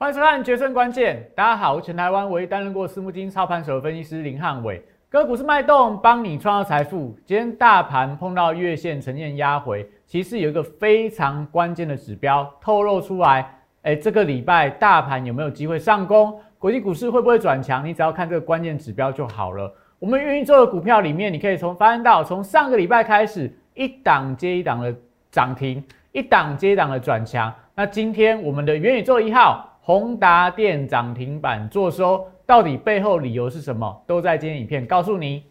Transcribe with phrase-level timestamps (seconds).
[0.00, 4.80] 欢迎收看《决胜关键》，大家好，我是全台湾唯一担任过私募金操盘手的分析师林汉伟。
[5.08, 7.18] 个股是脉动，帮你创造财富。
[7.26, 13.52] 今天大盘碰到月线呈现压回，其实有一个非常关键的指标透露出来。
[13.82, 16.40] 哎，这个礼拜大盘有没有机会上攻？
[16.60, 17.84] 国际股市会不会转强？
[17.84, 19.74] 你只要看这个关键指标就好了。
[19.98, 24.94] 我们元宇宙的股票里面，你可以从发现到从上个礼拜开始，一档接一档的
[25.32, 27.52] 涨停，一档接一档的转强。
[27.74, 29.67] 那今天我们的元宇宙一号。
[29.88, 34.04] 宏达电涨停板做收，到底背后理由是什么？
[34.06, 35.44] 都在今天影片告诉你。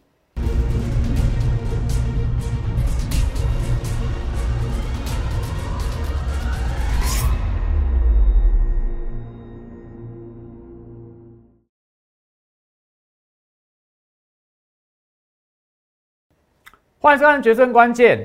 [17.00, 18.20] 欢迎收看《决胜关键》。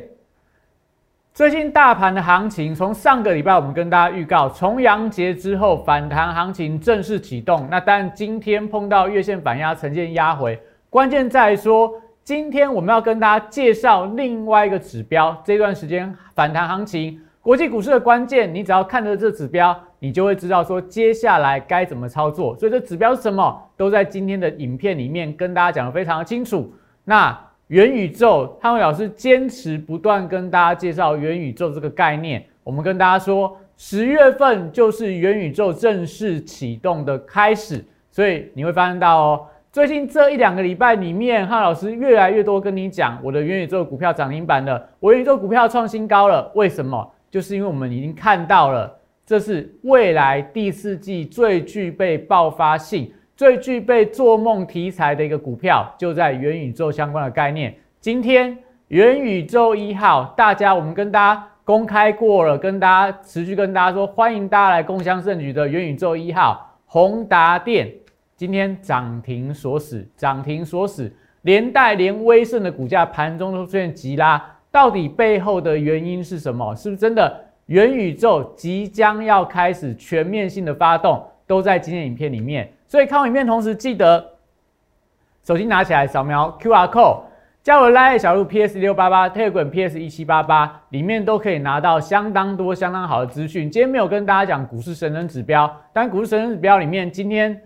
[1.35, 7.67] 最近大盘的行情，从上个礼拜我们跟大家预告，重阳节之后反弹行情正式启动。
[7.71, 10.61] 那但今天碰到月线反压，呈现压回。
[10.91, 11.91] 关键在说，
[12.23, 15.35] 今天我们要跟大家介绍另外一个指标。
[15.43, 22.55] 这段时间反弹行情，国际股市的关键，你只要看着这指标，你就会知道说接下来该怎么操作。
[22.59, 26.71] 所以这指标是什么，都在今天的影片里面跟大家讲的非常的清楚。
[27.05, 27.35] 那。
[27.73, 32.45] 元宇宙，汤伟老师坚持不断跟大家介绍元宇宙这个概念。
[32.63, 46.53] 我们跟大家说，十月份就是元宇宙正式启动的开始，所以你会发现到哦，最近这一两个礼拜里面，汉老师越来越多跟你讲，我的元宇宙股票涨停板了，我元宇宙股票创新高了。
[46.55, 47.11] 为什么？
[47.31, 53.11] 就是因为我们已经看到了，这是未来第四季最具备爆发性。
[53.43, 57.75] 最具备做梦题材的一个股票，就在元宇宙相关的概念。
[57.99, 67.93] 今天元宇宙一号，大家我们跟大家公开过了，跟大家持续跟大家说，欢迎大家来共襄盛举的元宇宙一号宏达电，
[68.37, 76.73] 今天涨停锁死，涨停锁死，连带连威盛的股价盘中都出现急拉，到底背后的原因是什么？
[76.77, 81.21] 是不是真的元宇宙即将要开始全面性的发动？
[81.45, 82.73] 都在今天影片里面。
[82.93, 84.23] 所以看完影片同时，记得
[85.43, 87.23] 手机拿起来扫描 Q R code，
[87.63, 93.71] 加我 Line 小路 P S 六八八铁棍 P S 一七八八，里面都可以拿到相当多、相当好的资讯。
[93.71, 97.59] 今天没有跟大家讲股市神人指标，但股市神人指标里面，今天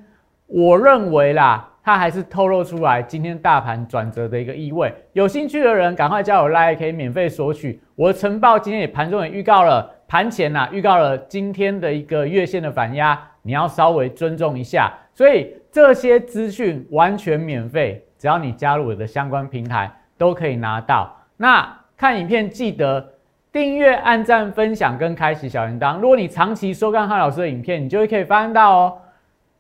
[0.47, 4.95] 我认为啦，它还是透露出来今天大盘转折的一个意味。
[5.13, 8.57] 有兴趣的人赶快加我 Line，可以免费索取我的晨报。
[8.57, 14.93] 今天也盘中也预告了，盘前呐预告了今天的一个月线的反压，你要稍微尊重一下。
[15.15, 21.17] 所以这些资讯完全免费，只要你加入我的相关平台，都可以拿到。
[21.39, 23.15] 那看影片记得
[23.51, 25.99] 订阅、按赞、分享跟开启小铃铛。
[25.99, 28.99] 如果你长期收看汉老师的影片，你就会可以发现到哦，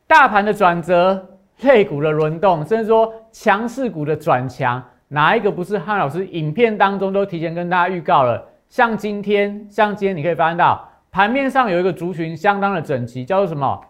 [0.06, 1.26] 大盘的转折、
[1.62, 8.47] 类股的轮动，甚至说强势股的转强，哪一个不是汉老师影片当中都提前跟大家预告了？
[8.68, 10.86] 像今天，像今天你可以发现到
[11.16, 13.81] 盘面上有一个族群相当的整齐，叫做什么？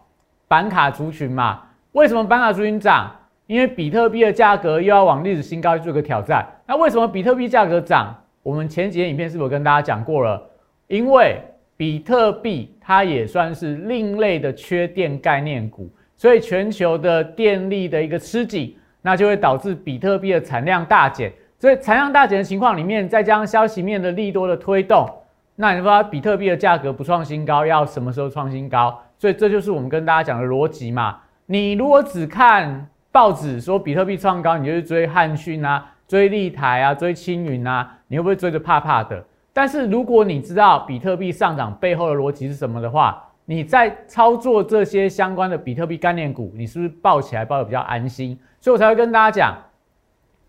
[0.46, 1.60] 板卡族群嘛，
[1.90, 3.10] 为什么板卡族群涨？
[3.48, 6.46] 因为比特币的价格又要往历史新高去做个挑战。
[6.68, 8.14] 那为什么比特币价格涨？
[8.44, 10.40] 我们前几天影片是不是跟大家讲过了？
[10.86, 11.42] 因为
[11.76, 21.32] 比特币它也算是另类的缺电概念股，所以全球的电力的一个吃紧，那就会导致比特币的产量大减。
[21.58, 25.10] 所以产量大减的情况里面，再加上消息面的利多的推动，
[25.56, 29.02] 那你说比特币的价格不创新高，要什么时候创新高？
[29.18, 31.18] 所以这就是我们跟大家讲的逻辑嘛。
[31.46, 39.24] 你如果只看报纸说比特币创高，你就去追汉讯啊、追立台啊、追青云啊，你会不会追着怕怕的？
[39.52, 48.38] 但是如果你知道比特币上涨背后的逻辑是什么的话，你在操作这些相关的比特币概念股，你是不是抱起来抱的比较安心？
[48.60, 49.56] 所以我才会跟大家讲，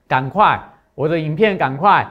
[0.08, 0.60] 赶快
[0.96, 2.06] 我的影片赶快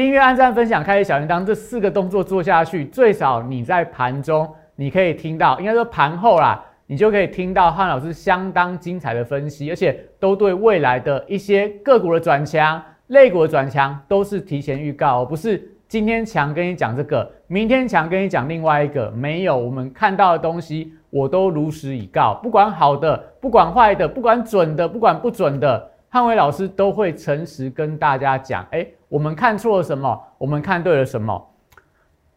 [0.00, 4.48] 订阅、按赞、分享、开启小铃铛这四个动作做下去，最少你在盘中。
[4.74, 31.50] 你可以听到，应该说盘后啦，你就可以听到汉老师相当精彩的分析，而且都对未来的一些个股的转强、类股的转强都是提前预告，不是今天强跟你讲这个，明天强跟你讲另外一个，没有，我们看到的东西我都如实以告，不管好的，不管坏的，不管准的，不管不准的，汉伟老师都会诚实跟大家讲，哎，我们看错了什么，我们看对了什么，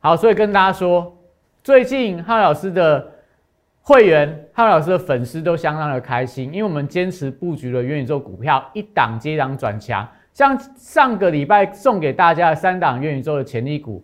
[0.02, 1.16] 好，所以跟大家说。
[1.64, 3.10] 最近汉老师的
[3.82, 10.06] 会员、汉老师的粉丝都相当的开心，因为我们坚持布局了元宇宙股票，一档接一档转强。
[10.34, 14.04] 像上个礼拜送给大家的三档元宇宙的潜力股，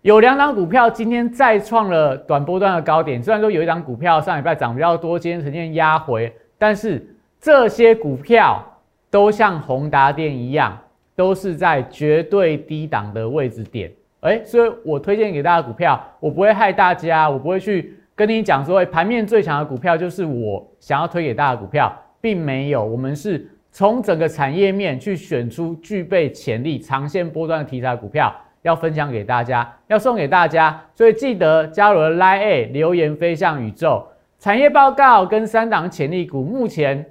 [0.00, 7.06] 有两档股票今天再创了短波段的高点，虽然说有一档股票上礼拜涨比较多，今天呈现压回，但是
[7.38, 8.64] 这些股票
[9.10, 10.78] 都像宏达电一样，
[11.16, 13.90] 都是在绝对低档的位置点。
[14.20, 22.82] 哎，所以我推荐给大家股票，我不会害大家，我不会去跟你讲说，盘面最强的股票就是我想要推给大家股票，并没有。
[22.82, 30.82] 我们是从整个产业面去选出具备潜力、长线波段的题材股票，要分享给大家，要送给大家。
[30.94, 34.06] 所以记得加入 Line A 留言飞向宇宙
[34.38, 37.04] 产业报告跟三档潜力股，目前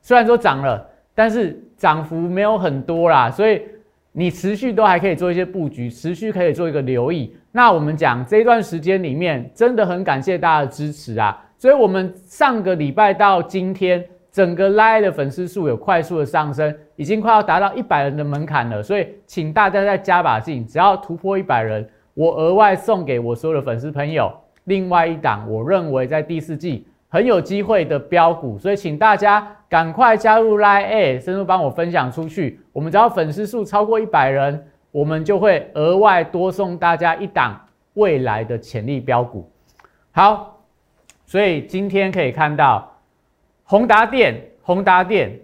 [0.00, 3.60] 虽然说涨了，但是涨幅没有很多啦，所以。
[4.18, 7.36] 你持续都还可以做一些布局，持续可以做一个留意。
[7.52, 11.38] 那我们讲这段时间里面，真的很感谢大家的支持啊！
[11.58, 14.02] 所以，我们上个礼拜到今天，
[14.32, 18.82] 整个拉的粉丝数有快速的上升，已经快要达到一百人的门槛了。
[18.82, 24.32] 所以，请大家再加把劲，只要突破一百人，我额外送给我所有的粉丝朋友
[24.64, 26.86] 另外一档，我认为在第四季。
[27.16, 32.60] 很有机会的标股，所以请大家赶快加入 Line A，甚至帮我分享出去。
[32.74, 37.58] 我们只要粉丝数超过一百人，我们就会额外多送大家一档
[37.94, 39.50] 未来的潜力标股。
[40.12, 40.60] 好，
[41.24, 42.94] 所以今天可以看到
[43.64, 45.40] 宏达电，宏达电，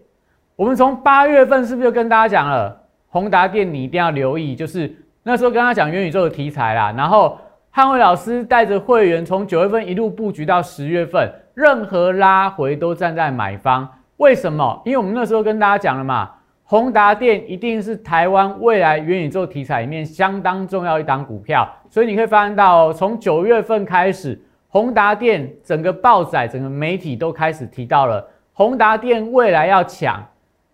[0.55, 6.93] 我们从八月份是不是就跟大家讲了，宏达电你一定要留意，就是那时候跟他讲元宇宙的题材啦。
[6.95, 7.39] 然后
[7.71, 11.33] 汉伟老师带着会员从九月份一路布局到十月份。
[11.55, 14.81] 任何拉回都站在买方，为什么？
[14.85, 16.31] 因为我们那时候跟大家讲了嘛，
[16.65, 30.25] 宏达电一定是台湾未来元宇宙题材里面相当重要一档股票，所以你可以发现到，从九月份开始，宏达电整个报载、整个媒体都开始提到了宏达电未来要抢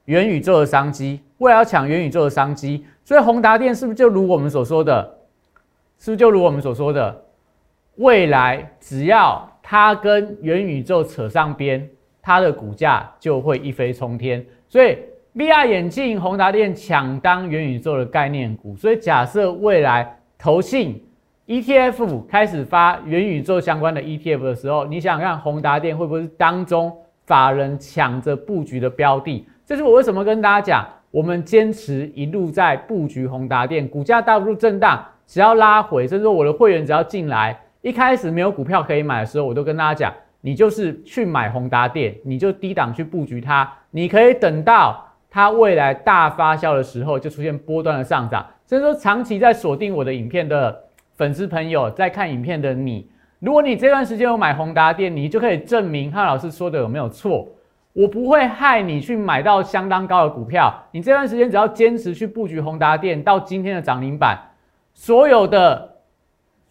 [0.04, 5.02] 元宇宙的商机，未来要抢元宇宙的商机，所以宏达电是不是就如我们所说的，
[5.98, 7.24] 是不是就如我们所说的，
[7.96, 11.86] 未来只要它跟元宇宙扯上边，
[12.22, 14.42] 它的股价就会一飞冲天。
[14.66, 14.96] 所以
[15.34, 18.74] VR 眼镜，宏达电抢当元宇宙的概念股。
[18.76, 21.04] 所以假设未来投信
[21.46, 26.90] ETF 开始发元宇宙相关的 ETF 的时候，你想想看，宏达电会不会是当中
[27.26, 29.46] 法人抢着布局的标的？
[29.66, 37.60] 这是我为什么跟大家讲，我们坚持一路在布局宏达电，股价大幅度震荡，只要拉回，甚至说我的会员只要进来。
[37.80, 48.44] 一开始没有股票可以买的时候，我都跟大家讲，你就是去买宏达电，你就低档去布局它，你可以等到它未来大发酵的时候，就出现波段的上涨。
[48.66, 50.76] 所以说，长期在锁定我的影片的
[51.16, 53.08] 粉丝朋友，在看影片的你，
[53.38, 57.48] 如果你这段时间有买宏达电，你就可以证明汉老师说的有没有错。
[57.92, 64.36] 我不会害你去买到相当高的股票，你这段时间只要坚持去布局宏达电，到今天的涨停板，
[64.94, 65.94] 所有的。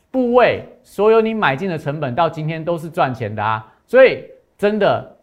[0.09, 3.73] 部位，所有你买进的成本到今天都是赚钱的啊！
[3.85, 4.23] 所以
[4.57, 5.17] 真的，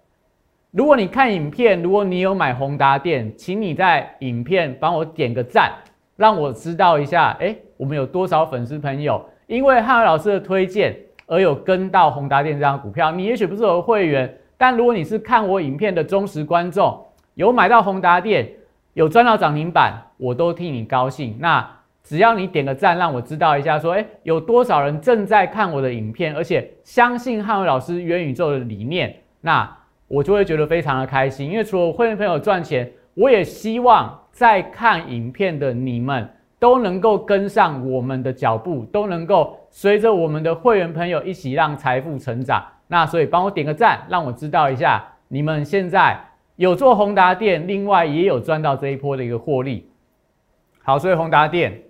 [0.72, 5.72] 如果你看影片，如果你有买宏达电，请你在影片帮我点个赞，
[6.16, 10.94] 让我知道一下，哎，我们有多少粉丝朋友因为汉老师的推荐
[11.26, 13.10] 而有跟到宏达电这张股票？
[13.10, 17.02] 你也许不是我的会员，但如果你是看我影片的忠实观众，
[17.36, 18.46] 有买到宏达电，
[18.92, 21.38] 有赚到涨停板，我都替你高兴。
[21.40, 21.66] 那。
[22.04, 31.50] 只要你点个赞，让我知道一下，说，诶有多少人正在看我的影片，而且相信汉伟老师元宇宙的理念，那我就会觉得非常的开心。
[31.50, 36.28] 因为除了会员朋友赚钱，我也希望在看影片的你们
[36.58, 42.62] 都能够跟上我们的脚步，都能够随着我们的会员朋友一起让财富成长。
[42.86, 46.22] 那所以帮我点个赞，让我知道一下，你们现在
[46.56, 49.88] 有做宏达店，另外也有赚到这一波的一个获利。
[50.82, 51.80] 好，所以宏达店。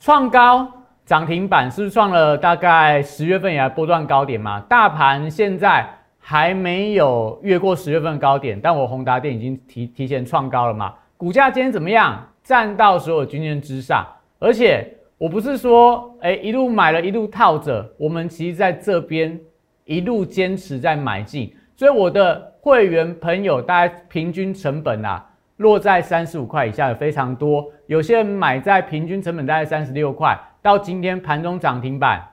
[0.00, 0.66] 创高
[1.04, 4.60] 涨停板是不是创了大概十月份以来波段高点嘛？
[4.68, 5.88] 大盘现在
[6.18, 10.94] 还没有越过十月份高点，但我宏达电已经提提前创高了嘛？
[11.16, 12.24] 股价今天怎么样？
[12.44, 14.06] 站到所有均线之上，
[14.38, 14.86] 而且
[15.18, 19.38] 我不是说哎一路买了一路套着，我们其实在这边
[19.84, 25.24] 一路坚持在买进，所以我的会员朋友大概平均成本啊。
[25.58, 32.26] 落在三十五块以下的非常多，有些人买在平均成本大概三十六块，到今天盘中涨停板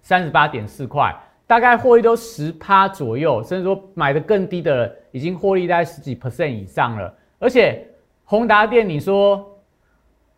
[0.00, 1.14] 三十八点四块，
[1.46, 7.12] 大概获利都十趴左右，甚至说买的更低的已经获利在十几 percent 以上了。
[7.38, 7.86] 而且
[8.24, 9.58] 宏达电，你说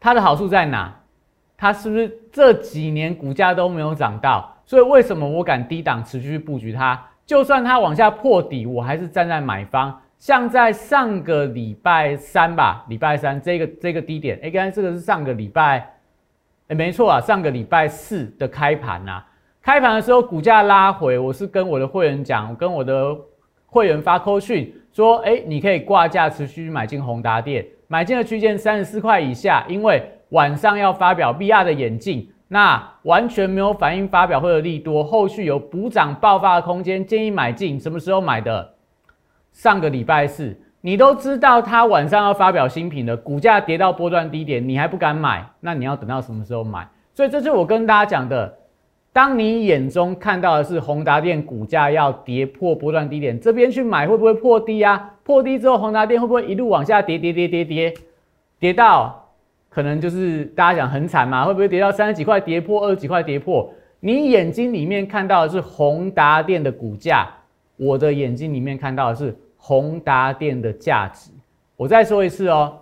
[0.01, 0.95] 它的好处在哪？
[1.59, 4.57] 它是不是这几年股价都没有涨到？
[4.65, 7.07] 所以为什么我敢低档持续布局它？
[7.27, 10.01] 就算它往下破底，我还是站在买方。
[10.19, 15.95] 像在上个礼拜三吧，礼拜三这个这个低点，哎，刚才这个是上个礼拜
[16.67, 19.23] 哎，没错啊，上个礼拜四的开盘呐，
[19.63, 23.17] 开盘的时候股价拉回，我是跟我的会员讲，跟我的
[23.67, 32.29] 会员发扣讯说，哎，你可以挂价持续买进宏达电，买进的区间三十四块以下，因为晚上要发表 VR 的眼镜。
[32.51, 37.79] 那完全没有反应发表会的利多，后续有补涨爆发的空间，建议买进。
[37.79, 38.75] 什么时候买的？
[39.59, 46.89] 上个礼拜四，你都知道他晚上要发表新品了，股价跌到波段低点，你还不敢买，那你要等到什么时候买？
[47.13, 48.57] 所以这是我跟大家讲的，
[49.13, 55.15] 当你眼中看到的是宏达电股价要跌破波段低点，这边去买会不会破低啊？
[55.25, 57.95] 破低之后，宏达电会不会一路往下跌跌跌跌跌，
[58.61, 59.29] 跌到？
[59.69, 63.69] 可能就是大家讲很惨嘛，会不会跌到三十几块，跌破二十几块，跌破？
[63.99, 67.29] 你眼睛里面看到的是宏达电的股价，
[67.77, 69.37] 我的眼睛里面看到的是
[69.69, 71.31] 宏达电的价值。
[71.77, 72.75] 我再说一次哦，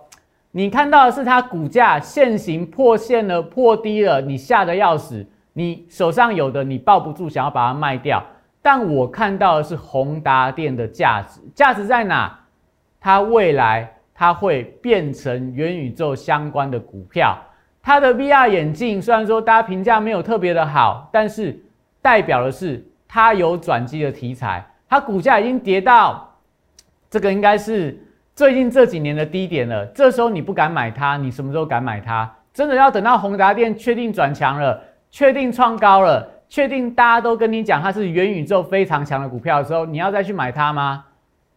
[0.51, 8.23] 你看到的是它股价现行破线了，破低了，你吓得要死，你手上有的你抱不住，想要把它卖掉。
[8.61, 12.39] 但我看到的是宏达电的价值，价值在哪？
[13.01, 13.93] 它未来。
[14.19, 17.37] 它会变成元宇宙相关的股票。
[17.83, 21.55] 它的 VR 眼镜虽然说大家评价没有特别的好，但是
[22.01, 24.65] 代表的是它有转机的题材。
[24.89, 26.26] 它股价已经跌到
[27.09, 27.97] 这个应该是
[28.35, 29.85] 最近这几年的低点了。
[29.87, 32.29] 这时候你不敢买它，你什么时候敢买它？
[32.53, 41.05] 真的要等到宏达电确定转强了，确定创高了，确定大家都跟你讲它是元宇宙非常强的股票的时候，你要再去买它吗？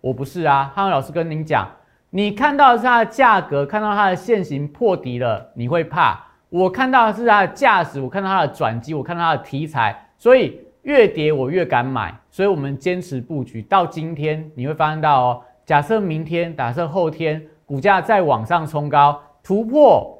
[0.02, 1.68] 我不是啊，汉文老师跟您讲。
[2.10, 12.19] 你看到的是它的价格，看到它的现形破底了，你会怕；我看到的是它的价值，我看到它的转机，我看到它的题材，所以越跌我越敢买。
[12.30, 20.16] 所以我们坚持布局到今天，你会发现到哦，假设明天，假设后天股价再往上冲高，突破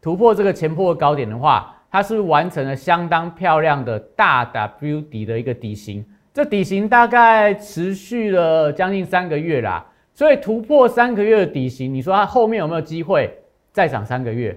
[0.00, 6.02] 突破这个前破高点的话，它是完成了相当漂亮的大 W 底的一个底型。
[6.32, 9.84] 这底型大概持续了将近三个月啦。
[10.14, 13.30] 所以突破三个月的底型，你说它后面有没有机会
[13.72, 14.56] 再涨三个月？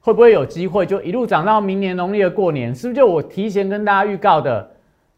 [0.00, 2.74] 会不会有机会就一路涨到明年农历的过年？
[2.74, 4.70] 是不是就我提前跟大家预告的？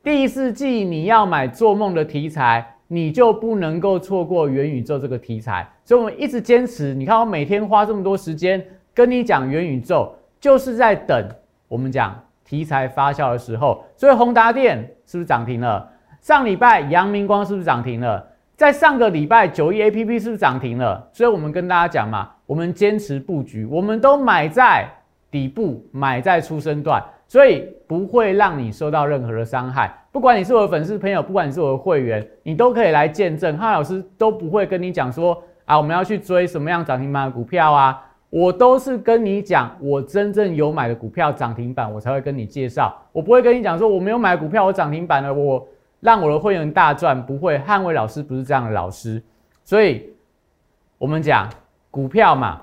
[0.04, 5.66] 第四季你要买做梦的题材，你就不能够错过元宇宙这个题材。
[5.82, 6.92] 所以我们一直坚持。
[6.92, 11.26] 你看我每天花这么多时间跟你讲元宇宙，就是在等
[11.68, 13.82] 我们讲题材发酵的时候。
[13.96, 15.90] 所以宏达电是不是涨停了？
[16.20, 18.26] 上礼拜阳明光是不是涨停了？
[18.58, 21.08] 在上个礼拜九亿 A P P 是不是涨停了？
[21.14, 24.87] 所以我们跟大家讲嘛，我们坚持布局，我们都买在
[25.30, 29.93] 底部，买在出生段，所以不会让你受到任何的伤害。
[30.12, 33.57] 不管你是我的粉丝朋友，不管你是我的会员，你都可以来见证。
[33.59, 38.00] 汉老师都不会跟你讲说啊，我们要去追什么样涨停板的股票啊，
[38.31, 42.97] 我都是跟你讲我真正有买的股票涨停板，我才会跟你介绍。
[43.12, 45.66] 我不会跟你讲说我没有买股票，我涨停板了，我。
[46.00, 47.59] 让我的会员大赚，不会。
[47.61, 49.23] 捍卫老师不是这样的老师，
[49.64, 50.11] 所以
[50.99, 51.49] 我们讲
[51.90, 52.61] 股票嘛，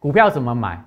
[0.00, 0.84] 股票怎么买？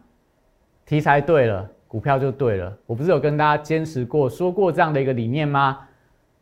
[0.86, 2.76] 题材对了，股票就对了。
[2.88, 5.78] 我不是有跟大家坚持过、说过这样的一个理念吗？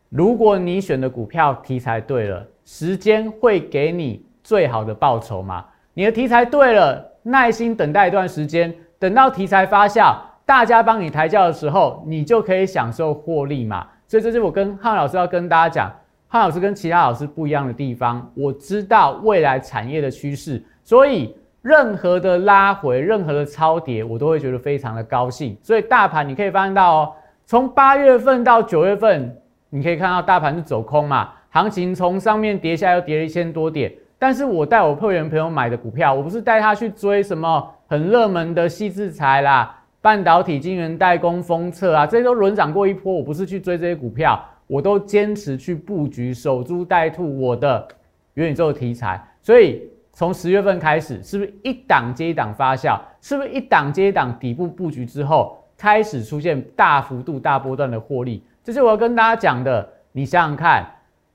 [0.07, 5.65] 如果你选的股票题材对了，时间会给你最好的报酬嘛？
[5.93, 10.15] 你的题材对了，耐心等待一段时间，等到题材发酵，
[10.45, 13.85] 大家帮你抬轿的时候，你就可以享受获利嘛。
[14.07, 15.93] 所以这是我跟汉老师要跟大家讲，
[16.29, 18.31] 汉老师跟其他老师不一样的地方。
[18.35, 25.55] 我知道未来产业的趋势，所以任何的拉回、任何的超跌，我都会觉得非常的高兴。
[25.61, 27.13] 所以大盘你可以发现到哦，
[27.45, 29.37] 从八月份到九月份，
[29.69, 33.93] 你可以看到大盘是走空嘛，行情从上面跌下又跌了一千多点。
[34.17, 39.77] 但是我带我会员朋友买的股票，我不是带他去追什么很热门的细制材啦。
[39.99, 43.13] 半导体晶圆代工封测啊，这些都轮涨过一波。
[43.13, 47.87] 我不是去追这些股票，我都坚持去布局守株待兔我的
[48.33, 49.23] 元宇宙题材。
[49.43, 49.87] 所以
[50.21, 52.95] 从十月份开始，是不是一档接一档发酵？
[53.21, 58.45] 是不是一档接一档底部布局之后，开始出现大幅度、大波段的获利？
[58.63, 59.89] 这是我要跟大家讲的。
[60.11, 60.85] 你想想看，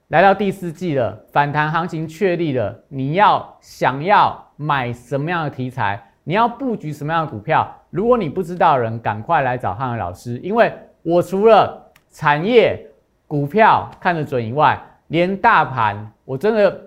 [0.06, 6.00] 来到第四季了，反弹行情确立了，你要想要买什么样的题材？
[6.22, 7.68] 你要布局什么样的股票？
[7.90, 12.88] 如果你不知道的人，赶快来找汉文老师，因为我除了产业
[13.26, 16.80] 股票看得准以外，连大盘我真的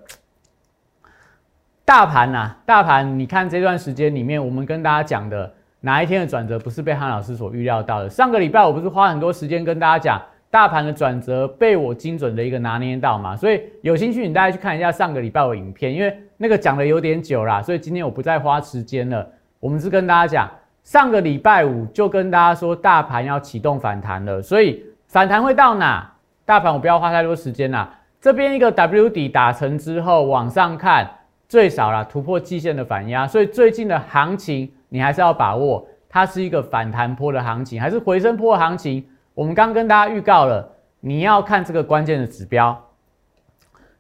[1.90, 8.08] 大盘呐，大盘你看这段时间里面，我们跟大家讲的哪一天的转折，不是被汉老师所预料到的？
[8.08, 13.36] 上个礼拜我不是花很多时间跟大家讲大盘的转折，被我精准的一个拿捏到嘛？
[13.36, 19.28] 所以有兴趣你大家去看一下上个礼拜的影片，因为那个讲的有点久啦，所以今天我不再花时间了。
[19.60, 20.48] 我们是跟大家讲。
[20.84, 26.08] 上个礼拜五就跟大家说，大盘要启动反弹了，所以反弹会到哪？
[26.46, 31.10] 大盘我不要花太多时间啦，这边一个 W 底打成之后，往上看
[31.50, 39.04] 最少啦突破季线的反压，所以最近的行情你还是要把握，它是一个反弹坡的行情，还是回升坡的行情？
[39.34, 42.80] 我们刚跟大家预告了，你要看这个关键的指标，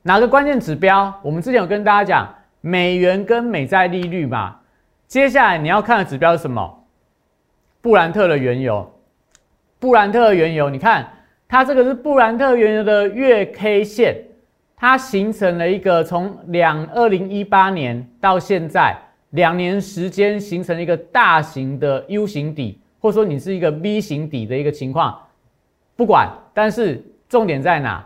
[0.04, 1.12] 哪个关键指标？
[1.24, 4.58] 我们之前有跟大家讲美元跟美债利率嘛，
[5.08, 6.86] 接下来你要看的指标是什么？
[7.82, 8.94] 布兰特的原油，
[9.80, 11.08] 布兰特的原油，你看
[11.48, 14.18] 它这个是布兰特原油的月 K 线，
[14.80, 18.98] 它形成了一个从两二零一八年到现在
[19.32, 25.20] 两年时间形成一个大型的 U 型底，或者说你是一个 V 型底的一个情况，
[25.98, 28.06] 不管，但是重点在哪？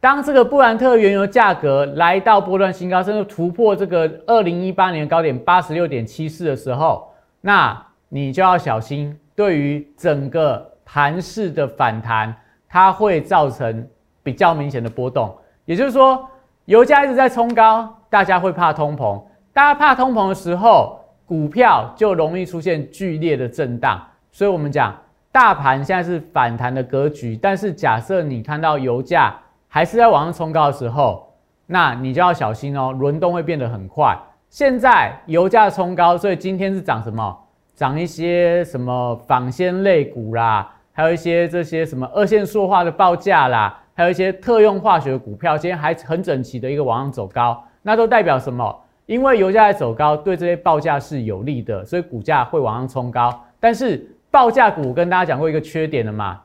[0.00, 7.12] 当这个布兰特原油价格来到波段新高，甚至突破这个二零一八年高点八十六点七四的时候，
[7.42, 12.34] 那你就要小心，对于整个盘势的反弹，
[12.66, 13.86] 它会造成
[14.22, 15.36] 比较明显的波动。
[15.68, 16.26] 也就是说，
[16.64, 19.22] 油价一直在冲高，大家会怕通膨。
[19.52, 24.02] 大家怕通膨的时候，股票就容易出现剧烈的震荡。
[24.32, 24.96] 所以，我们讲
[25.30, 27.36] 大盘现在是反弹的格局。
[27.36, 31.34] 但是，假设你看到油价还是在往上冲高的时候，
[31.66, 34.18] 那你就要小心哦，轮动会变得很快。
[34.48, 37.38] 现在油价冲高，所以今天是涨什么？
[37.74, 48.80] 涨一些什么纺纤类股啦，还有一些这些什么二线塑化的报价啦，还有一些特用化学股票，今天还很整齐的一个往上走高，那都代表什么？
[49.06, 53.44] 因为油价在走高，对这些报价是有利的，所以股价会往上冲高。
[53.58, 56.40] 但是报价股跟大家讲过一个缺点了嘛？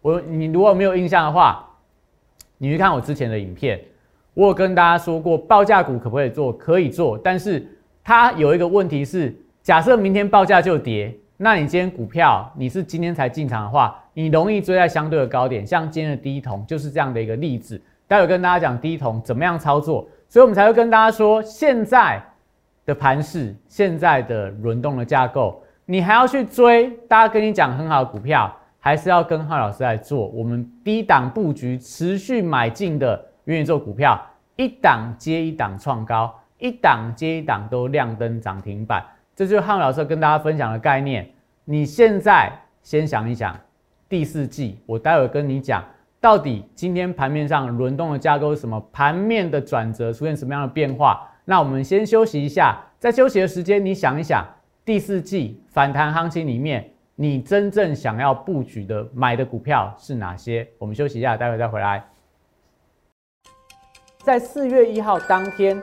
[0.00, 1.68] 我你如果没有印象的话，
[2.56, 3.78] 你去看我之前的影片，
[4.32, 6.50] 我有跟大家说过，报价股可不可以做？
[6.54, 7.62] 可以做，但是
[8.02, 9.36] 它有一个问题是。
[9.62, 17.80] 假设明天报价就跌，那你今天股票你是今天才进场的话，你容易追在相对的高点，像今天的低桶就是这样的一个例子。
[18.06, 22.22] 待会跟大家讲低桶怎么样操作，所以我们才会跟大家说，现在
[22.84, 26.90] 的盘势，现在的轮动的架构，你还要去追？
[27.08, 30.28] 大家跟你讲很好的股票，还是要跟浩老师来做？
[30.28, 34.20] 我们低档布局，持续买进的元宇宙股票，
[34.56, 39.02] 一档接一档创高，一档接一档都亮灯涨停板。
[39.36, 41.28] 这就是汉老师跟大家分享的概念。
[41.64, 43.58] 你现在先想一想，
[44.08, 45.84] 第四季我待会跟你讲，
[46.20, 48.78] 到底今天盘面上轮动的架构是什么？
[48.92, 51.28] 盘面的转折出现什么样的变化？
[51.44, 54.46] 那我们先休息一下，在休息的时间，你想一想，
[54.84, 60.68] 第四季反弹行情里面，你真正想要布局的买的股票是哪些？
[60.78, 62.04] 我们休息一下，待会再回来。
[64.18, 65.82] 在四月一号当天。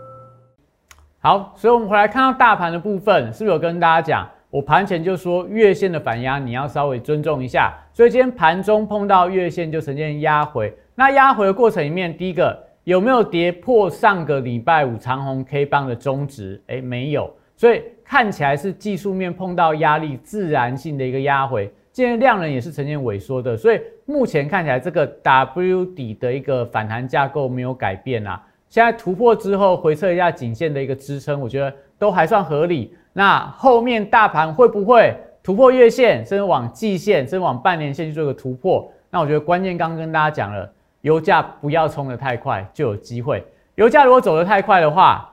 [1.23, 4.27] 好，所以我们回来看到大盘的部分，是不是有跟大家讲？
[4.49, 7.71] 我盘前就说月线的反压你要稍微尊重一下。
[7.93, 10.75] 所以今天盘中碰到月线就呈现压回。
[10.95, 16.59] 那压回的过程里面，第一个有没有跌破上个礼拜五长红 K 棒的中值？
[16.65, 17.31] 哎，没有。
[17.55, 21.71] 所以看起来是技术面碰到压力，自然性的一个压回。
[21.91, 28.41] 今天量能也是呈现萎缩的，所以目前看起来这个 W 底的一个反弹架构没有改变啊。
[28.71, 32.95] 现在突破之后回测一下颈线的一个支撑，我觉得都还算合理。
[33.11, 38.89] 那后面大盘会不会突破月线，甚至往季线，甚至往半年线去做个突破。
[39.09, 43.45] 那我觉得关键刚刚跟大家讲了，油价不要冲得太快，就有机会。
[43.75, 45.29] 油价如果走得太快的话，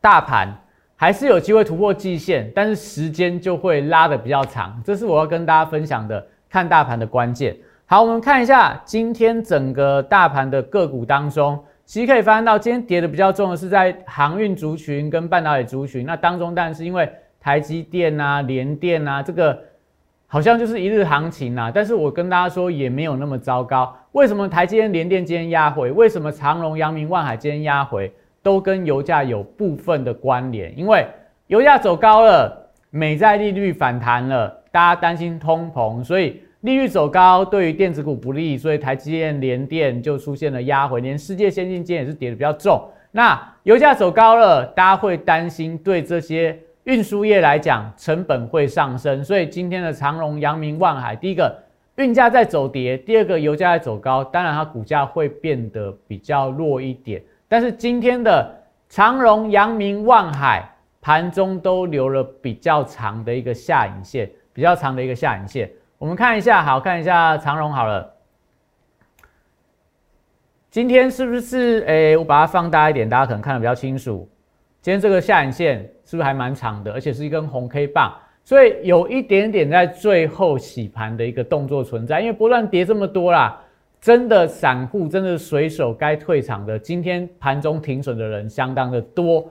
[0.00, 0.56] 大盘
[0.94, 4.80] 还是有机会突破季线，但是时间就会拉得比较长。
[4.84, 7.56] 这是我要跟大家分享的看大盘的关键。
[7.86, 11.58] 好，我们看一下今天整个大盘的个股当中，
[11.90, 16.06] 其实可以发现到今天跌的比较重的是在航运族群跟半导体族群。
[16.06, 19.60] 那当中当然是因为台积电啊、联电啊，这个
[20.28, 21.68] 好像就是一日行情啊。
[21.74, 23.92] 但是我跟大家说也没有那么糟糕。
[24.12, 25.90] 为什么台积电、联电今天压回？
[25.90, 28.12] 为什么长荣、阳明、万海今天压回？
[28.40, 30.72] 都跟油价有部分的关联。
[30.78, 31.04] 因为
[31.48, 36.40] 油价走高了，美债利率反弹了，大家担心通膨，所以。
[36.62, 42.86] 利率走高对于电子股不利，所以台积电、联电就出现了压回，连世界先进今天也是跌的比较重。
[43.12, 51.56] 那油价走高了，大家会担心对这些运输业来讲成本会上升，所以今天的长荣、阳明、万海，第一个
[51.96, 57.22] 运价在走跌，第二个油价在走高，当然它股价会变得比较弱一点。
[57.48, 58.54] 但是今天的
[58.88, 60.70] 长荣、阳明、万海
[61.00, 65.70] 盘中都留了比较长的一个下影线，比较长的一个下影线。
[66.00, 68.10] 我们看一下，好看一下长荣好了。
[70.70, 71.84] 今天是不是？
[71.86, 74.26] 哎，我把它放大一点，大家可能看得比较清楚。
[74.80, 76.90] 今天这个下影线是不是还蛮长的？
[76.90, 82.18] 而且是一根红 K 棒，所以有一点点在最后洗盘的一个动作存在。
[82.22, 83.60] 因为波段跌这么多啦，
[84.00, 89.46] 真的散户真的随手该退场的，今天盘中停损的人相当的多。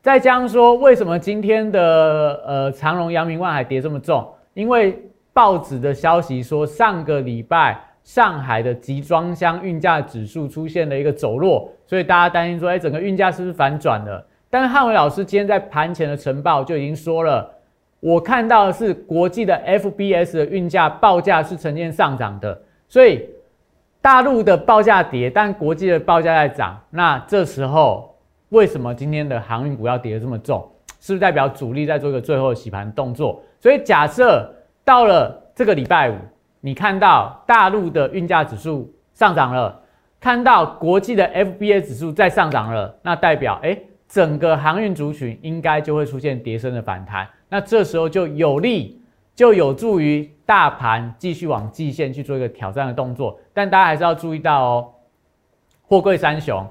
[0.00, 4.32] 再加上说，为什么今天的呃长荣、阳明、万海跌这么重？
[4.54, 4.96] 因为
[5.38, 14.26] 报纸的消息说，上个礼拜上海的集装箱运价指数出现了一个走弱，所以大家担心说，哎，整个运价是不是反转了？
[14.50, 17.48] 但汉伟老师今天在盘前的晨报就已经说了，
[18.00, 23.24] 我看到的是国际的 FBS 的运价报价是呈现上涨的，所以
[24.02, 26.76] 大陆的报价跌，但国际的报价在涨。
[26.90, 28.12] 那这时候
[28.48, 30.68] 为什么今天的航运股要跌得这么重？
[30.98, 33.40] 是不是代表主力在做一个最后的洗盘动作？
[33.60, 34.52] 所以假设。
[34.88, 36.14] 到了这个礼拜五，
[36.62, 39.82] 你看到大陆的运价指数上涨了，
[40.18, 48.98] 看到国际的 FBA 指数在上涨了，那代表哎，整个航运族群应该就会出现跌升的反弹，那这时候就有利，
[49.34, 53.38] 就有助于大盘继续往季线去做一个挑战的动作。
[53.52, 54.88] 但大家还是要注意到哦，
[55.82, 56.66] 货柜三雄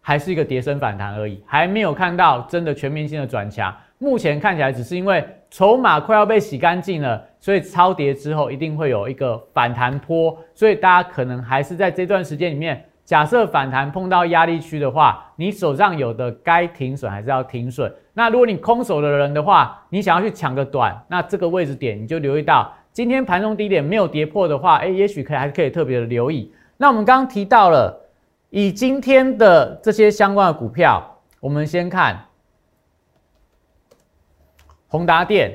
[0.00, 3.72] 还是一个跌升反弹而已，还没有看到真的全面性的转强。
[4.02, 7.22] 目前看起来只是因为筹码快要被洗干净了。
[7.42, 17.92] 所以超跌之后一定会有一个反弹坡，所以大家可能还是在这段时间里面，假设反弹碰到压力区的话，你手上有的该停损还是要停损。
[18.14, 26.54] 那如果你空手的人的话，你想要去抢个短，那这个位置点你就留意到，今天盘中低点没有跌破的话，哎，也许可以还是可以特别的留意。
[26.76, 28.08] 那我们刚刚提到了，
[28.50, 31.04] 以今天的这些相关的股票，
[31.40, 32.16] 我们先看
[34.92, 35.50] 宏达电。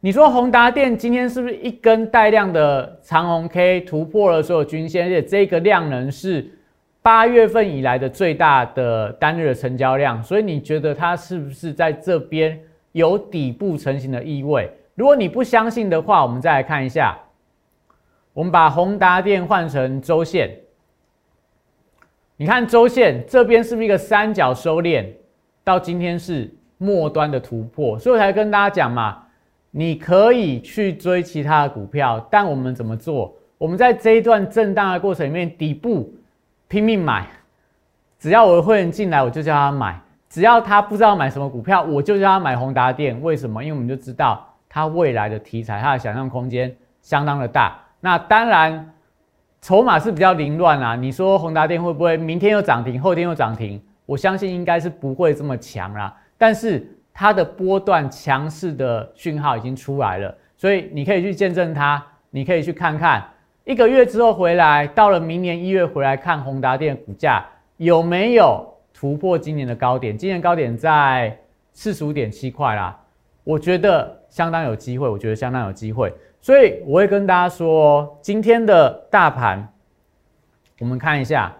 [0.00, 6.50] 你说宏达电今天是不是一根带量的长红 K 突破了所有均线，而且这个量能是
[7.02, 12.58] 八月份以来的最大的单日的成交量，所以你觉得它是不是在这边
[12.92, 14.70] 有底部成型的意味？
[14.94, 17.14] 如果你不相信的话，我们再来看一下，
[18.32, 20.50] 我们把宏达电换成周线，
[22.38, 25.04] 你看周线这边是不是一个三角收敛？
[25.62, 29.22] 到今天是末端的突破，所以我才跟大家讲嘛。
[29.72, 33.34] 你可以去追其他的股票，但我们怎么做？
[33.58, 36.14] 我们在这一段震荡的过程里面，底部
[36.66, 37.26] 拼命买。
[38.18, 43.20] 只要我的会员进来，我就叫他买；只要他不知道买什么股票，我就叫他买宏达电。
[43.20, 43.62] 为什么？
[43.62, 47.78] 因为我们就知道它未来的题材，它的想象空间相当的大。
[48.00, 48.90] 那当然，
[49.60, 50.96] 筹码是比较凌乱啊。
[50.96, 53.82] 你说宏达电会不会明天又涨停，后天又涨停？
[54.06, 56.16] 我相信应该是不会这么强啦。
[56.38, 56.92] 但是。
[57.18, 63.26] 它的波段强势的讯号已经出来了，所以你可以去见证它，你可以去看看
[63.64, 67.42] 一个月之后回来，到了明年一月回来看宏达电股价
[67.78, 71.34] 有没有突破今年的高点，今年高点在
[71.72, 72.94] 四十五点七块啦，
[73.44, 79.66] 我觉得相当有机会，我觉得相当有机会，所以我会跟大家说，今天的大盘，
[80.80, 81.50] 我们看一下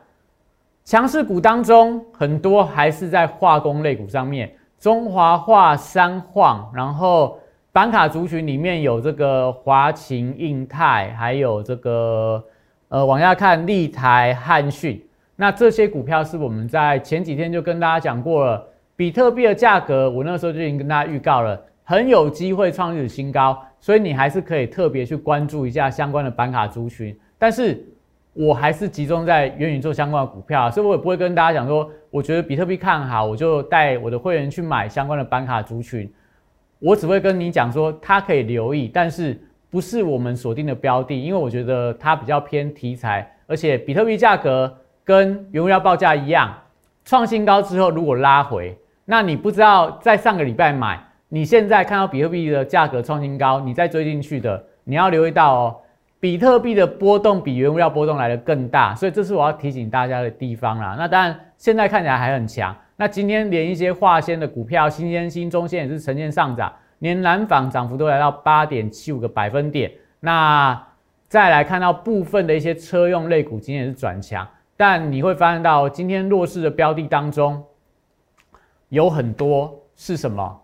[0.84, 4.52] 强势股当中，很多还是在化工类股上面。
[4.87, 7.40] 中华化、三晃，然后
[7.72, 12.40] 板卡族群里面有这个华勤、印泰，还有这个
[12.87, 15.05] 呃，往下看立台、汉讯。
[15.35, 27.12] 那这些股票是我们在前几天就跟大家讲过了，比特币的价格，我那时候就已经跟大家预告了，很有机会创历史新高，所以你还是可以特别去关注一下相关的板卡族群。
[27.37, 27.85] 但是
[28.38, 36.12] 我还是集中在元宇宙相关的股票，所以我也不会跟大家讲说，我觉得比特币看好，我就带我的会员去买相关的板卡族群。
[36.79, 44.70] 我只会跟你讲说，它可以留意，但是不是我们锁定的标的，因为我觉得它比较偏题材，而且比特币价格
[45.03, 46.55] 跟原物料报价一样，
[47.07, 55.77] 创新高之后如果拉回，那你不知道在上个礼拜买，你现在看到比特币的价格创新高，你再追进去的，你要留意到哦，
[56.18, 60.96] 比特币的波动比原物料波动来的更大，所以这是我要提醒大家的地方啦。
[60.98, 62.74] 那当然现在看起来还很强。
[62.96, 69.92] 那今天连一些化纤的股票，新鲜新中线也是呈现上涨，连蓝纺涨幅都来到八点七五个百分点。
[70.20, 70.83] 那
[71.29, 77.62] 再来看到部分的一些车用类股，今天也是转强，但你会发现到今天弱势的标的当中，
[78.88, 80.62] 有很多是什么？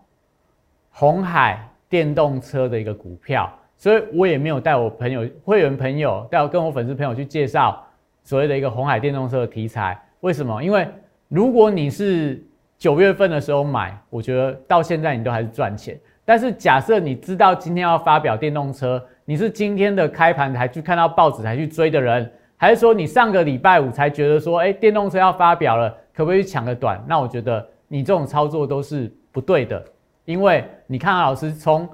[0.89, 3.51] 红海电动车的一个股票，
[3.83, 7.85] 所以我也没有带我朋友会员朋友，带我跟我粉丝朋友去介绍
[8.23, 10.01] 所谓的一个红海电动车的题材。
[10.21, 10.63] 为什么？
[10.63, 10.87] 因为
[11.27, 12.41] 如果你是
[12.77, 15.99] 九月份的时候买，我觉得到现在你都还是赚钱。
[16.23, 27.03] 但是假设你知道今天要发表电动车，你是今天的开盘才去看到报纸才去追的人，还是说你上个礼拜五才觉得说，哎，电动车要发表了，可不可以抢个短？
[27.05, 29.83] 那我觉得你这种操作都是不对的，
[30.23, 31.85] 因为你看老师从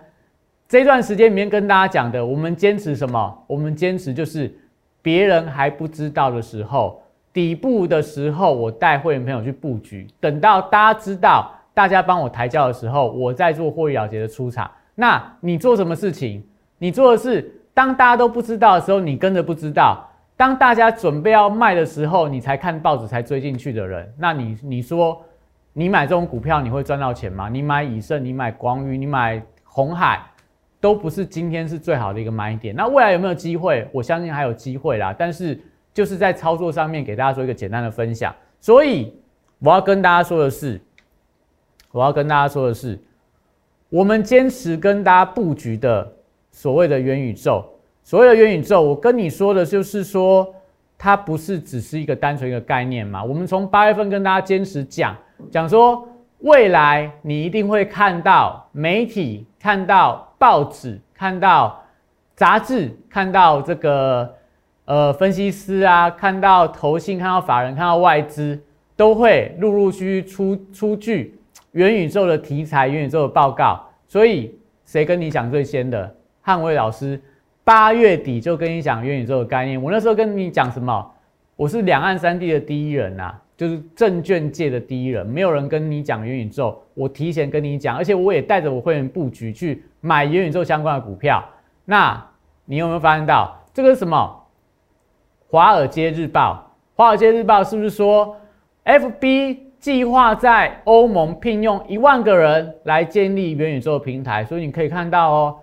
[0.70, 3.44] 这段时间里面跟大家讲的，我们坚持什么？
[3.48, 4.54] 我们坚持就是
[5.02, 7.02] 别人还不知道的时候。
[7.34, 14.70] 底部的时候，我带会员朋友去布局，等到大家知道，大家帮我抬轿的时候，我再做获利了结的出场。
[14.94, 16.44] 那你做什么事情？
[16.78, 24.08] 你做的是，当大家都不知道的时候，你跟着不知道；当大家准备要卖的时候，你才看报纸才追进去的人。
[24.20, 25.20] 那你你说，
[25.74, 27.50] 你买这种股票你会赚到钱吗？
[27.50, 30.20] 你买以盛，你买广宇，你买红海，
[30.80, 32.76] 都不是今天是最好的一个买点。
[32.76, 33.88] 那未来有没有机会？
[33.92, 35.60] 我相信还有机会啦，但是。
[35.92, 39.12] 就是在操作上面给大家做一个简单的分享，所以
[39.58, 40.80] 我要跟大家说的是，
[41.92, 42.98] 我要跟大家说的是，
[43.90, 46.10] 我们坚持跟大家布局的
[46.52, 47.66] 所谓的元宇宙，
[48.04, 50.54] 所谓的元宇宙，我跟你说的就是说，
[50.98, 53.22] 它不是只是一个单纯一个概念嘛。
[53.22, 55.18] 我们从八月份跟大家坚持讲
[55.52, 56.08] 讲说，
[56.42, 61.84] 未来你一定会看到媒体、看到报纸、看到
[62.36, 64.36] 杂志、看到这个。
[64.86, 68.60] 呃，分析师啊，看到投信，看到法人，看到外资，
[68.96, 71.40] 都会陆陆续续出出具
[71.74, 73.88] 元宇宙的题材、元宇宙的报告。
[74.08, 74.52] 所以，
[74.86, 76.16] 谁跟你讲最先的？
[76.42, 77.22] 汉威老师
[77.64, 79.80] 八月底就跟你讲元宇宙的概念。
[79.80, 81.12] 我那时候跟你讲什么？
[81.56, 85.28] 我是两岸三地的第一人呐，就是证券界的第一人。
[85.28, 91.44] 没有人跟你讲元宇宙，我提前跟你讲，而且我也带着我会员布局去买元宇宙相关的股票。
[91.84, 92.26] 那
[92.64, 94.46] 你有没有发现到这个是什么？
[95.50, 98.38] 华尔街日报，华尔街日报是不是说
[98.86, 104.46] ，FB 计划在欧盟聘用一万个人来建立元宇宙平台？
[104.46, 105.58] 所以你可以看到哦，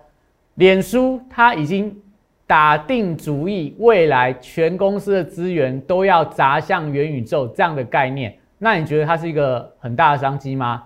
[0.53, 1.99] 脸书它已经
[2.47, 8.35] 打定主意，未来全公司的资源都要砸向元宇宙这样的概念。
[8.57, 10.81] 那你觉得它是一个很大的商机吗？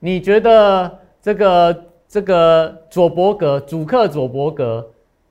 [0.00, 4.84] 你觉得这个这个佐伯格，主客佐伯格？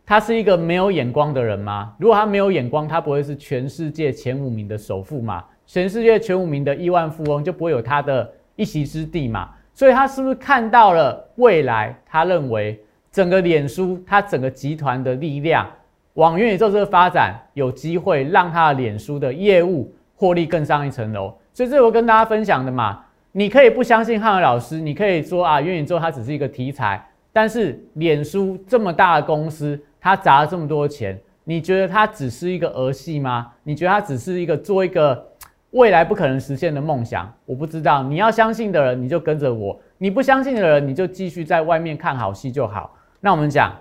[0.06, 1.93] 他是一个没有眼光的人吗？
[2.00, 5.43] 如果他没有眼光，他不会是全世界前五名的首富嘛？
[5.65, 9.50] 全世界前五名的亿万富翁就不会有他的一席之地嘛？
[9.74, 11.93] 所以，他是不是看到了未来？
[12.06, 15.67] 他认为整个脸书，它整个集团的力量
[16.13, 21.34] 往元宇宙这个发展，有机会让他的脸书的业务获利更上一层楼。
[21.54, 29.80] 所以，这我跟大家分享的嘛，你可以不相信汉文老师，你可以说啊，元宇宙它只是一个题材，但是脸书这么大的公司。
[30.00, 33.52] 它砸了这么多钱，你觉得它只是一个儿戏吗？
[33.63, 35.28] 你觉得它只是一个做一个
[35.72, 37.30] 未来不可能实现的梦想？
[37.46, 38.04] 我不知道。
[38.04, 42.96] 你要相信的人，你就跟着我；你不相信的人，你就继续在外面看好戏就好。
[43.19, 43.75] 那我们讲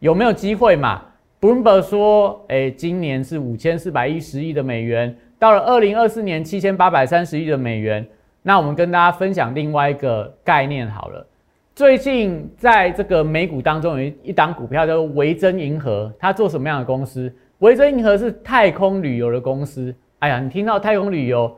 [0.00, 1.02] 有没有机会嘛
[1.40, 8.06] ？Bloomberg 说，哎，今年是五千四百一十亿的美元，到了二零二四年七千八百三十亿的美元。
[8.42, 11.26] 那我们跟大家分享另外一个概念好了。
[11.74, 17.32] 最近在这个美股当中有一档股票叫做维珍银河，它做什么样的公司？
[17.58, 19.94] 维珍银河是太空旅游的公司。
[20.18, 21.56] 哎呀，你听到太空旅游，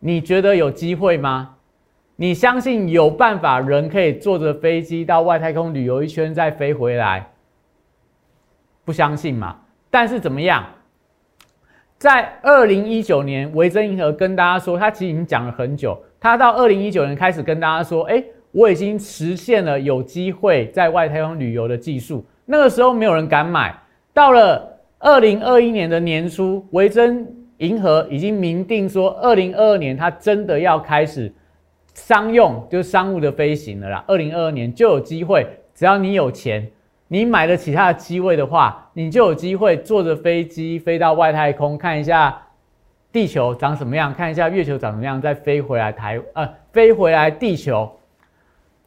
[0.00, 1.54] 你觉得有机会吗？
[2.22, 7.32] 你相信有办法人可以坐着飞机到外太空旅游一圈再飞回来？
[8.84, 9.56] 不相信嘛？
[9.90, 10.64] 但是怎么样？
[11.98, 18.22] 在二零一九年，维珍银河跟大家说，他其实已经讲了很久，他到二零一九年开始跟大家说，哎。
[18.52, 22.22] 我已经实现了有机会在外太空旅游的技术。
[22.44, 23.74] 那个时候没有人敢买。
[24.12, 31.32] 到了二零二一年的年初，维珍银河已经明定说，二零二二年它真的要开始
[31.94, 34.04] 商用，就是商务的飞行了啦。
[34.06, 36.70] 二零二二年就有机会，只要你有钱，
[37.08, 42.38] 你买得起它的机位的话，你就有机会坐着飞机飞到外太空看一下。
[43.12, 44.14] 地球长什么样？
[44.14, 47.94] 看一下月球长什么样，再飞回来台呃，飞回来地球，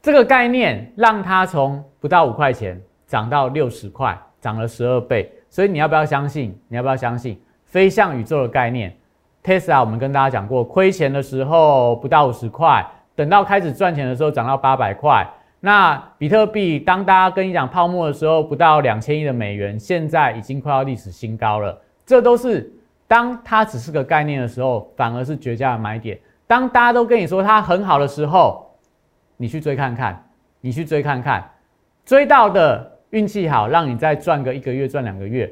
[0.02, 5.32] 这个概念让它从不到五块钱涨到六十块，涨了十二倍。
[5.48, 6.60] 所以你要不要相信？
[6.70, 8.98] 你要不要相信飞向宇宙的概念
[9.44, 12.84] ？Tesla 我们跟大家讲过，亏钱的时候不到五十块，
[13.16, 15.28] 等到开始赚钱的时候涨到八百块。
[15.60, 21.82] 那比特币当大家跟你讲泡沫的时候，不到两千亿的美元，现在已经快要历史新高了。
[22.06, 22.72] 这都是。
[23.08, 26.20] 当它只是个概念的时候，反而是绝佳的买点。
[26.48, 28.68] 当大家都跟你说它很好的时候，
[29.38, 30.28] 你去追看看，
[30.60, 31.48] 你去追看看，
[32.04, 35.48] 追到的运气好，让你再赚个一个月、赚两个月；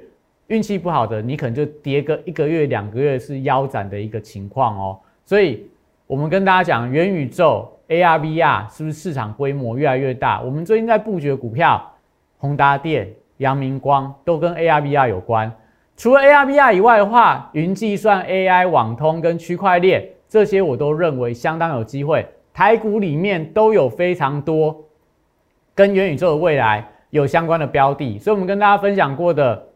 [0.47, 4.99] 运气不好的，你可能就跌个一个月、两个月是腰斩的一个情况哦。
[5.23, 5.69] 所以，
[6.05, 10.41] 我们跟大家讲，元宇宙 AR、VR 是不是市场规模越来越大？
[10.41, 11.93] 我们最近在布局的股票，
[12.37, 15.51] 宏达电、阳明光都跟 AR、VR 有关。
[15.95, 22.27] 除了 AR、VR 以外的话，云计算、AI、网通跟区块链这些，我都认为相当有机会。
[22.53, 24.83] 台股里面都有非常多
[25.73, 29.67] 跟元宇宙的未来有相关的标的，所以我们跟大家分享过的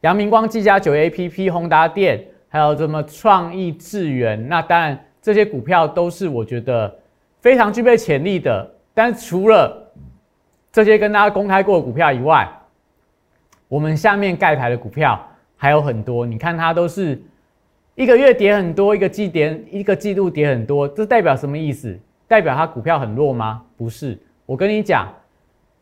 [0.00, 6.94] 阳明光、技嘉九 APP、宏达电，还有什么创意智源，那当然这些股票都是我觉得
[7.40, 8.70] 非常具备潜力的。
[8.92, 9.92] 但除了
[10.72, 12.48] 这些跟大家公开过的股票以外，
[13.68, 15.20] 我们下面盖牌的股票
[15.56, 17.20] 还有很多，你看它都是
[17.94, 21.98] 一个月跌很多，一个季跌一个季度跌很多，这代表什么意思？
[22.26, 23.62] 代表它股票很弱吗？
[23.76, 25.08] 不是，我跟你讲，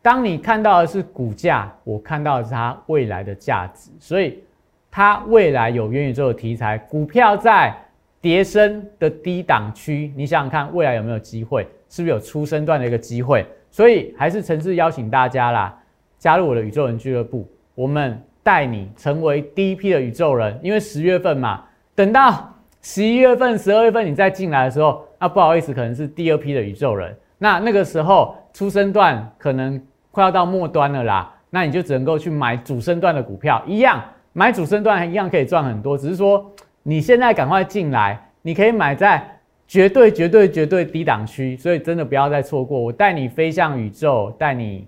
[0.01, 4.43] 当你看到的是股价，我看到的是它未来的价值，所以
[4.89, 7.75] 它未来有元宇宙的题材，股票在
[8.21, 11.67] 跌升的低档区，你想想看，未来有没有机会？
[11.89, 13.45] 是不是有出生段的一个机会？
[13.71, 15.77] 所以还是诚挚邀请大家啦，
[16.17, 17.47] 加入我的宇宙人俱乐部。
[17.75, 21.63] 我们带你成为第一批的宇宙人，因为十月份嘛，
[21.95, 27.15] 等到十一月份、十二月份你再进来的时候，那不好意思，可能是第二批的宇宙人。
[27.37, 34.03] 那那个时候出生段可能快要到末端了啦，那你就只能够去买主升段的股票，一样
[34.33, 36.51] 买主升段还一样可以赚很多，只是说
[36.83, 42.79] 你现在赶快进来，你可以买在绝对、绝对、绝对低档区，所以真的不要再错过。
[42.79, 44.87] 我带你飞向宇宙，带你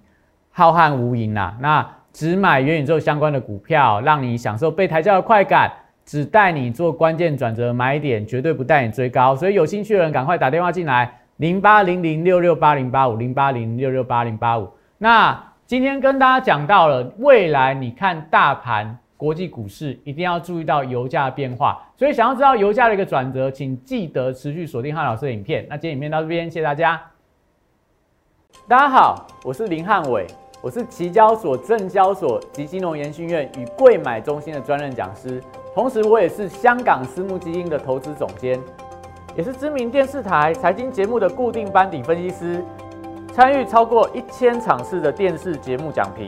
[0.51, 1.57] 浩瀚无垠啦。
[1.59, 1.87] 那。
[2.13, 5.71] 只买元宇宙相关的股票，让你享受被抬轿的快感。
[6.03, 9.33] 只带你做关键转折买点，绝对不带你追高。
[9.33, 14.69] 所以有兴趣的人赶快打电话进来，零八零零六六八零八五，零八零六六八零八五。
[14.97, 21.79] 那今天跟大家讲到了，未来你看大盘国际股市一定要注意到油价的变化。
[21.95, 25.63] 所以想要知道油价的一个转折，请记得持续锁定汉老师的影片。
[25.69, 26.99] 那今天影片到这边，谢谢大家。
[28.67, 30.25] 大家好，我是林汉伟。
[30.59, 35.39] 我是期交所、证交所及金融研训院与贵买中心的专任讲师，
[35.75, 38.59] 同时我也是香港私募基金的投资总监，
[39.37, 42.65] 也是知名电视台财经节目的固定班底分析师，
[43.31, 46.27] 参与超过一千场次的电视节目讲评。